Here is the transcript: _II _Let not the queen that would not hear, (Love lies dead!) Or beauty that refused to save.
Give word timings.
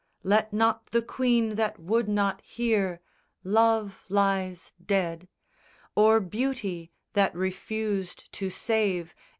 _II 0.25 0.31
_Let 0.41 0.51
not 0.51 0.85
the 0.87 1.03
queen 1.03 1.53
that 1.57 1.77
would 1.79 2.09
not 2.09 2.41
hear, 2.41 3.01
(Love 3.43 4.01
lies 4.09 4.73
dead!) 4.83 5.27
Or 5.95 6.19
beauty 6.19 6.91
that 7.13 7.35
refused 7.35 8.31
to 8.31 8.49
save. 8.49 9.13